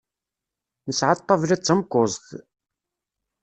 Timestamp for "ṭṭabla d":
1.19-1.61